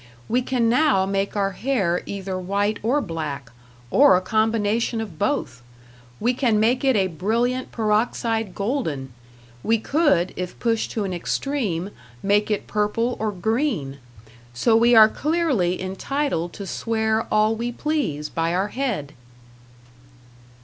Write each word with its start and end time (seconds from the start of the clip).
We 0.27 0.41
can 0.41 0.67
now 0.67 1.05
make 1.05 1.35
our 1.35 1.51
hair 1.51 2.01
either 2.07 2.39
white 2.39 2.79
or 2.81 3.01
black, 3.01 3.51
or 3.91 4.15
a 4.17 4.21
combination 4.21 4.99
of 4.99 5.19
both. 5.19 5.61
We 6.19 6.33
can 6.33 6.59
make 6.59 6.83
it 6.83 6.95
a 6.95 7.05
brilliant 7.05 7.71
peroxide 7.71 8.55
golden; 8.55 9.13
we 9.61 9.77
could, 9.77 10.33
if 10.35 10.57
pushed 10.57 10.89
to 10.93 11.03
an 11.03 11.13
extreme, 11.13 11.91
make 12.23 12.49
it 12.49 12.65
purple 12.65 13.15
or 13.19 13.31
green. 13.31 13.99
So 14.55 14.75
we 14.75 14.95
are 14.95 15.07
clearly 15.07 15.79
entitled 15.79 16.51
to 16.53 16.65
swear 16.65 17.27
all 17.31 17.55
we 17.55 17.71
please 17.71 18.27
by 18.27 18.55
our 18.55 18.69
head. 18.69 19.13